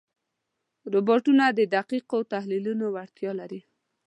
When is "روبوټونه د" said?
0.93-1.59